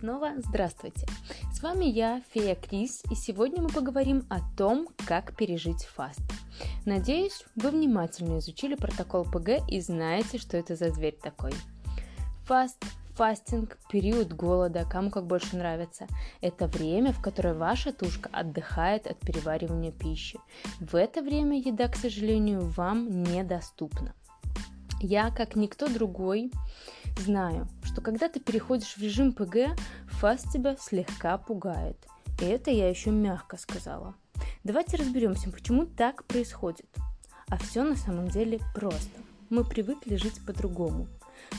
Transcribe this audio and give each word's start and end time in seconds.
снова 0.00 0.32
здравствуйте! 0.38 1.06
С 1.52 1.62
вами 1.62 1.84
я, 1.84 2.22
Фея 2.32 2.54
Крис, 2.54 3.02
и 3.10 3.14
сегодня 3.14 3.62
мы 3.62 3.68
поговорим 3.68 4.24
о 4.30 4.38
том, 4.56 4.88
как 5.06 5.36
пережить 5.36 5.84
фаст. 5.84 6.22
Надеюсь, 6.86 7.44
вы 7.54 7.70
внимательно 7.70 8.38
изучили 8.38 8.76
протокол 8.76 9.24
ПГ 9.24 9.68
и 9.68 9.78
знаете, 9.80 10.38
что 10.38 10.56
это 10.56 10.74
за 10.74 10.90
зверь 10.90 11.18
такой. 11.22 11.52
Фаст, 12.46 12.82
фастинг, 13.14 13.76
период 13.90 14.32
голода, 14.32 14.86
кому 14.90 15.10
как 15.10 15.26
больше 15.26 15.56
нравится. 15.56 16.06
Это 16.40 16.66
время, 16.66 17.12
в 17.12 17.20
которое 17.20 17.52
ваша 17.52 17.92
тушка 17.92 18.30
отдыхает 18.32 19.06
от 19.06 19.18
переваривания 19.18 19.92
пищи. 19.92 20.38
В 20.80 20.94
это 20.94 21.20
время 21.20 21.58
еда, 21.58 21.88
к 21.88 21.96
сожалению, 21.96 22.62
вам 22.62 23.22
недоступна. 23.22 24.14
Я, 25.02 25.30
как 25.30 25.56
никто 25.56 25.88
другой, 25.88 26.52
знаю, 27.16 27.66
что 27.82 28.02
когда 28.02 28.28
ты 28.28 28.38
переходишь 28.38 28.96
в 28.96 29.02
режим 29.02 29.32
ПГ, 29.32 29.78
фаст 30.08 30.52
тебя 30.52 30.76
слегка 30.78 31.38
пугает. 31.38 31.96
И 32.42 32.44
это 32.44 32.70
я 32.70 32.90
еще 32.90 33.10
мягко 33.10 33.56
сказала. 33.56 34.14
Давайте 34.62 34.98
разберемся, 34.98 35.50
почему 35.50 35.86
так 35.86 36.24
происходит. 36.24 36.86
А 37.48 37.56
все 37.56 37.82
на 37.82 37.96
самом 37.96 38.28
деле 38.28 38.60
просто. 38.74 39.18
Мы 39.48 39.64
привыкли 39.64 40.16
жить 40.16 40.44
по-другому. 40.44 41.08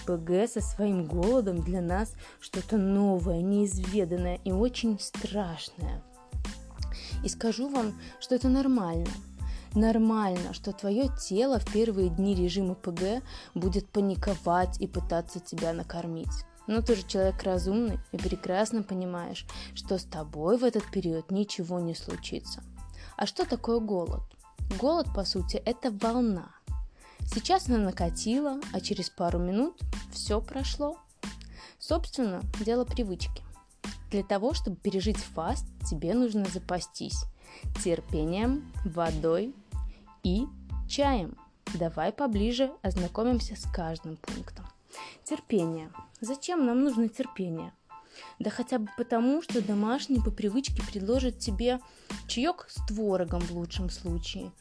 ПГ 0.05 0.47
со 0.47 0.61
своим 0.61 1.05
голодом 1.05 1.63
для 1.63 1.81
нас 1.81 2.13
что-то 2.39 2.77
новое, 2.77 3.41
неизведанное 3.41 4.39
и 4.45 4.51
очень 4.51 4.99
страшное. 4.99 6.03
И 7.23 7.29
скажу 7.29 7.69
вам, 7.69 7.99
что 8.19 8.35
это 8.35 8.49
нормально– 8.49 9.09
Нормально, 9.73 10.53
что 10.53 10.73
твое 10.73 11.09
тело 11.17 11.57
в 11.57 11.71
первые 11.71 12.09
дни 12.09 12.35
режима 12.35 12.75
ПГ 12.75 13.23
будет 13.55 13.87
паниковать 13.87 14.81
и 14.81 14.87
пытаться 14.87 15.39
тебя 15.39 15.71
накормить. 15.71 16.45
Но 16.67 16.81
ты 16.81 16.95
же 16.95 17.07
человек 17.07 17.41
разумный 17.43 17.97
и 18.11 18.17
прекрасно 18.17 18.83
понимаешь, 18.83 19.45
что 19.73 19.97
с 19.97 20.03
тобой 20.03 20.57
в 20.57 20.65
этот 20.65 20.89
период 20.91 21.31
ничего 21.31 21.79
не 21.79 21.95
случится. 21.95 22.61
А 23.15 23.25
что 23.25 23.45
такое 23.45 23.79
голод? 23.79 24.21
Голод, 24.77 25.07
по 25.15 25.23
сути, 25.23 25.55
это 25.57 25.89
волна. 25.89 26.51
Сейчас 27.33 27.69
она 27.69 27.77
накатила, 27.77 28.59
а 28.73 28.81
через 28.81 29.09
пару 29.09 29.39
минут 29.39 29.79
все 30.11 30.41
прошло. 30.41 30.97
Собственно, 31.79 32.41
дело 32.59 32.83
привычки. 32.83 33.41
Для 34.09 34.23
того, 34.23 34.53
чтобы 34.53 34.75
пережить 34.75 35.17
фаст, 35.17 35.65
тебе 35.89 36.13
нужно 36.13 36.45
запастись 36.45 37.23
терпением, 37.83 38.71
водой 38.85 39.55
и 40.23 40.45
чаем. 40.87 41.37
Давай 41.73 42.11
поближе 42.11 42.71
ознакомимся 42.81 43.55
с 43.55 43.65
каждым 43.71 44.17
пунктом. 44.17 44.65
Терпение. 45.23 45.91
Зачем 46.19 46.65
нам 46.65 46.83
нужно 46.83 47.07
терпение? 47.07 47.73
Да 48.39 48.49
хотя 48.49 48.79
бы 48.79 48.87
потому, 48.97 49.41
что 49.41 49.65
домашний 49.65 50.19
по 50.19 50.31
привычке 50.31 50.83
предложит 50.83 51.39
тебе 51.39 51.79
чаек 52.27 52.65
с 52.69 52.85
творогом 52.87 53.41
в 53.41 53.51
лучшем 53.51 53.89
случае, 53.89 54.51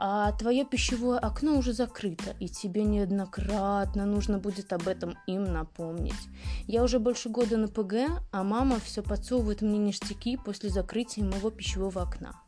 а 0.00 0.32
твое 0.32 0.64
пищевое 0.64 1.18
окно 1.18 1.58
уже 1.58 1.72
закрыто, 1.72 2.34
и 2.38 2.48
тебе 2.48 2.84
неоднократно 2.84 4.06
нужно 4.06 4.38
будет 4.38 4.72
об 4.72 4.86
этом 4.86 5.16
им 5.26 5.44
напомнить. 5.44 6.28
Я 6.66 6.84
уже 6.84 6.98
больше 6.98 7.28
года 7.28 7.56
на 7.56 7.68
ПГ, 7.68 8.22
а 8.30 8.42
мама 8.44 8.78
все 8.80 9.02
подсовывает 9.02 9.62
мне 9.62 9.78
ништяки 9.78 10.36
после 10.36 10.70
закрытия 10.70 11.24
моего 11.24 11.50
пищевого 11.50 12.02
окна. 12.02 12.40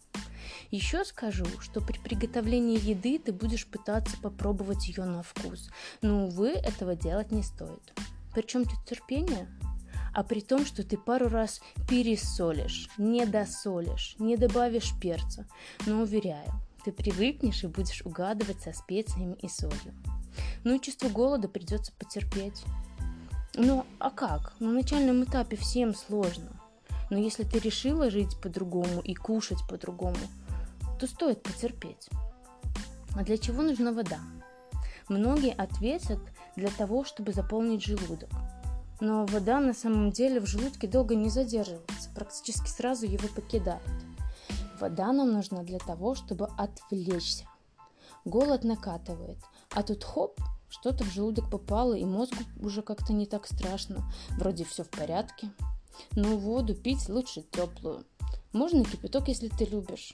Еще 0.70 1.04
скажу, 1.04 1.46
что 1.60 1.80
при 1.80 1.98
приготовлении 1.98 2.78
еды 2.78 3.18
ты 3.18 3.32
будешь 3.32 3.66
пытаться 3.66 4.16
попробовать 4.18 4.86
ее 4.86 5.04
на 5.04 5.22
вкус, 5.22 5.68
но, 6.00 6.26
увы, 6.26 6.50
этого 6.50 6.94
делать 6.94 7.32
не 7.32 7.42
стоит. 7.42 7.92
Причем 8.34 8.64
тут 8.64 8.84
терпение? 8.86 9.48
А 10.14 10.22
при 10.22 10.40
том, 10.40 10.64
что 10.64 10.84
ты 10.84 10.96
пару 10.96 11.28
раз 11.28 11.60
пересолишь, 11.88 12.88
не 12.98 13.26
досолишь, 13.26 14.14
не 14.18 14.36
добавишь 14.36 14.92
перца. 15.00 15.46
Но 15.86 16.02
уверяю, 16.02 16.52
ты 16.84 16.92
привыкнешь 16.92 17.64
и 17.64 17.68
будешь 17.68 18.02
угадывать 18.02 18.60
со 18.60 18.72
специями 18.72 19.36
и 19.40 19.48
солью. 19.48 19.94
Ну 20.64 20.76
и 20.76 20.80
чувство 20.80 21.08
голода 21.08 21.48
придется 21.48 21.92
потерпеть. 21.98 22.64
Ну 23.54 23.86
а 23.98 24.10
как? 24.10 24.54
На 24.60 24.70
начальном 24.70 25.24
этапе 25.24 25.56
всем 25.56 25.94
сложно. 25.94 26.50
Но 27.10 27.18
если 27.18 27.42
ты 27.42 27.58
решила 27.58 28.08
жить 28.08 28.40
по-другому 28.40 29.00
и 29.00 29.14
кушать 29.14 29.58
по-другому, 29.68 30.16
то 31.00 31.06
стоит 31.06 31.42
потерпеть. 31.42 32.10
А 33.16 33.24
для 33.24 33.38
чего 33.38 33.62
нужна 33.62 33.92
вода? 33.92 34.18
Многие 35.08 35.54
ответят 35.54 36.20
для 36.56 36.70
того, 36.70 37.04
чтобы 37.04 37.32
заполнить 37.32 37.82
желудок. 37.82 38.28
Но 39.00 39.24
вода 39.24 39.60
на 39.60 39.72
самом 39.72 40.10
деле 40.10 40.40
в 40.40 40.46
желудке 40.46 40.86
долго 40.86 41.14
не 41.14 41.30
задерживается, 41.30 42.10
практически 42.14 42.68
сразу 42.68 43.06
его 43.06 43.28
покидает. 43.28 43.82
Вода 44.78 45.12
нам 45.12 45.32
нужна 45.32 45.62
для 45.62 45.78
того, 45.78 46.14
чтобы 46.14 46.48
отвлечься. 46.58 47.46
Голод 48.26 48.62
накатывает, 48.62 49.38
а 49.70 49.82
тут 49.82 50.04
хоп, 50.04 50.38
что-то 50.68 51.04
в 51.04 51.12
желудок 51.12 51.50
попало, 51.50 51.94
и 51.94 52.04
мозгу 52.04 52.44
уже 52.60 52.82
как-то 52.82 53.14
не 53.14 53.24
так 53.24 53.46
страшно. 53.46 54.04
Вроде 54.36 54.64
все 54.64 54.84
в 54.84 54.90
порядке. 54.90 55.50
Но 56.12 56.36
воду 56.36 56.74
пить 56.74 57.08
лучше 57.08 57.42
теплую. 57.50 58.04
Можно 58.52 58.84
кипяток, 58.84 59.28
если 59.28 59.48
ты 59.48 59.64
любишь. 59.64 60.12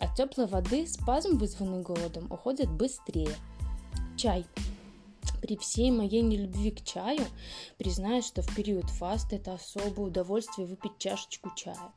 От 0.00 0.14
теплой 0.16 0.46
воды 0.46 0.86
спазм, 0.86 1.36
вызванный 1.36 1.82
голодом, 1.82 2.26
уходит 2.32 2.70
быстрее. 2.70 3.34
Чай. 4.16 4.46
При 5.42 5.58
всей 5.58 5.90
моей 5.90 6.22
нелюбви 6.22 6.70
к 6.70 6.82
чаю 6.82 7.24
признаюсь, 7.76 8.26
что 8.26 8.40
в 8.40 8.54
период 8.54 8.86
фаста 8.86 9.36
это 9.36 9.54
особое 9.54 10.06
удовольствие 10.06 10.66
выпить 10.66 10.96
чашечку 10.98 11.50
чая. 11.54 11.92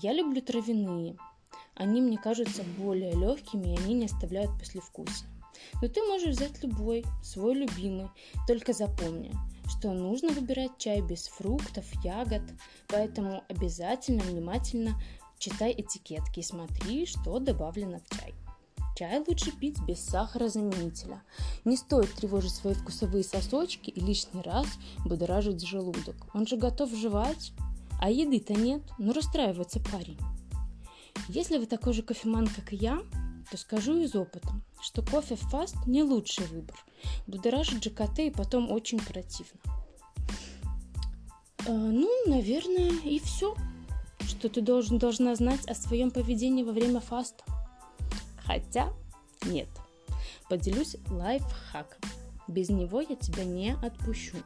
Я 0.00 0.12
люблю 0.12 0.42
травяные. 0.42 1.16
Они 1.74 2.00
мне 2.00 2.18
кажутся 2.18 2.64
более 2.78 3.12
легкими 3.12 3.74
и 3.74 3.78
они 3.78 3.94
не 3.94 4.06
оставляют 4.06 4.50
послевкусия. 4.58 5.28
Но 5.80 5.88
ты 5.88 6.02
можешь 6.02 6.36
взять 6.36 6.62
любой, 6.64 7.04
свой 7.22 7.54
любимый. 7.54 8.08
Только 8.48 8.72
запомни, 8.72 9.32
что 9.68 9.92
нужно 9.92 10.30
выбирать 10.30 10.78
чай 10.78 11.00
без 11.00 11.28
фруктов, 11.28 11.84
ягод, 12.04 12.42
поэтому 12.88 13.44
обязательно 13.48 14.22
внимательно 14.22 15.00
Читай 15.38 15.72
этикетки 15.76 16.40
и 16.40 16.42
смотри, 16.42 17.06
что 17.06 17.38
добавлено 17.38 17.98
в 17.98 18.16
чай. 18.16 18.34
Чай 18.96 19.22
лучше 19.26 19.52
пить 19.52 19.78
без 19.86 20.00
сахарозаменителя. 20.00 21.22
Не 21.66 21.76
стоит 21.76 22.12
тревожить 22.14 22.54
свои 22.54 22.72
вкусовые 22.72 23.24
сосочки 23.24 23.90
и 23.90 24.00
лишний 24.00 24.40
раз 24.40 24.66
будоражить 25.04 25.66
желудок. 25.66 26.16
Он 26.32 26.46
же 26.46 26.56
готов 26.56 26.90
жевать, 26.94 27.52
а 28.00 28.10
еды-то 28.10 28.54
нет, 28.54 28.82
но 28.98 29.12
расстраивается 29.12 29.80
парень. 29.80 30.18
Если 31.28 31.58
вы 31.58 31.66
такой 31.66 31.92
же 31.92 32.02
кофеман, 32.02 32.46
как 32.46 32.72
и 32.72 32.76
я, 32.76 33.00
то 33.50 33.56
скажу 33.58 33.98
из 33.98 34.14
опыта, 34.14 34.48
что 34.80 35.02
кофе 35.02 35.36
фаст 35.36 35.76
не 35.86 36.02
лучший 36.02 36.46
выбор. 36.46 36.76
Будоражит 37.26 37.84
ЖКТ 37.84 38.20
и 38.20 38.30
потом 38.30 38.70
очень 38.72 38.98
противно. 38.98 39.60
Э, 41.66 41.72
ну, 41.72 42.08
наверное, 42.26 42.92
и 43.04 43.18
все 43.18 43.54
что 44.38 44.48
ты 44.48 44.60
должен, 44.60 44.98
должна 44.98 45.34
знать 45.34 45.66
о 45.66 45.74
своем 45.74 46.10
поведении 46.10 46.62
во 46.62 46.72
время 46.72 47.00
фаста. 47.00 47.42
Хотя 48.44 48.92
нет. 49.46 49.68
Поделюсь 50.48 50.96
лайфхаком. 51.08 52.10
Без 52.46 52.68
него 52.68 53.00
я 53.00 53.16
тебя 53.16 53.44
не 53.44 53.74
отпущу. 53.82 54.36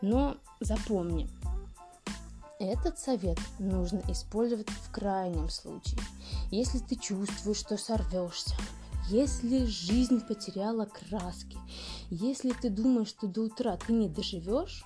Но 0.00 0.36
запомни, 0.60 1.28
этот 2.60 2.98
совет 2.98 3.38
нужно 3.58 4.02
использовать 4.08 4.68
в 4.70 4.90
крайнем 4.92 5.48
случае. 5.48 6.00
Если 6.50 6.78
ты 6.78 6.94
чувствуешь, 6.96 7.58
что 7.58 7.76
сорвешься, 7.76 8.54
если 9.10 9.64
жизнь 9.64 10.20
потеряла 10.20 10.86
краски, 10.86 11.58
если 12.10 12.52
ты 12.52 12.70
думаешь, 12.70 13.08
что 13.08 13.26
до 13.26 13.42
утра 13.42 13.76
ты 13.76 13.92
не 13.92 14.08
доживешь, 14.08 14.84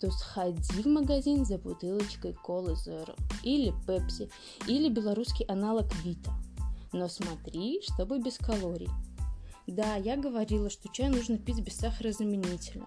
то 0.00 0.10
сходи 0.10 0.82
в 0.82 0.86
магазин 0.86 1.44
за 1.44 1.58
бутылочкой 1.58 2.34
колы 2.34 2.72
Zero 2.72 3.16
или 3.42 3.72
Пепси 3.86 4.30
или 4.66 4.88
белорусский 4.88 5.44
аналог 5.46 5.86
Вита. 6.04 6.32
Но 6.92 7.08
смотри, 7.08 7.80
чтобы 7.82 8.18
без 8.18 8.38
калорий. 8.38 8.90
Да, 9.66 9.96
я 9.96 10.16
говорила, 10.16 10.70
что 10.70 10.88
чай 10.92 11.08
нужно 11.08 11.38
пить 11.38 11.60
без 11.60 11.76
сахарозаменителя. 11.76 12.86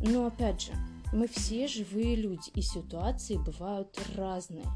Но 0.00 0.26
опять 0.26 0.62
же, 0.62 0.72
мы 1.12 1.26
все 1.26 1.66
живые 1.66 2.14
люди, 2.14 2.50
и 2.54 2.62
ситуации 2.62 3.36
бывают 3.36 3.98
разные. 4.16 4.66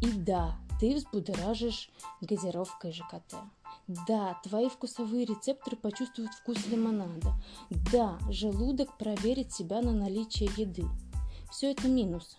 И 0.00 0.10
да, 0.10 0.58
ты 0.80 0.94
взбудоражишь 0.94 1.90
газировкой 2.20 2.92
ЖКТ. 2.92 3.36
Да, 3.86 4.38
твои 4.42 4.68
вкусовые 4.68 5.26
рецепторы 5.26 5.76
почувствуют 5.76 6.32
вкус 6.32 6.66
лимонада. 6.66 7.34
Да, 7.70 8.18
желудок 8.30 8.96
проверит 8.96 9.52
себя 9.52 9.82
на 9.82 9.92
наличие 9.92 10.50
еды. 10.56 10.86
Все 11.50 11.72
это 11.72 11.88
минус. 11.88 12.38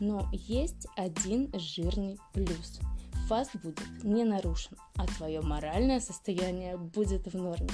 Но 0.00 0.28
есть 0.32 0.86
один 0.96 1.50
жирный 1.58 2.18
плюс. 2.32 2.80
Фаст 3.28 3.54
будет 3.56 4.04
не 4.04 4.24
нарушен, 4.24 4.76
а 4.96 5.06
твое 5.06 5.40
моральное 5.40 6.00
состояние 6.00 6.76
будет 6.76 7.32
в 7.32 7.36
норме. 7.36 7.70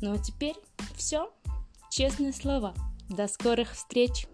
Ну 0.00 0.12
а 0.12 0.18
теперь 0.18 0.56
все. 0.96 1.30
Честные 1.90 2.32
слова. 2.32 2.74
До 3.08 3.28
скорых 3.28 3.72
встреч! 3.72 4.26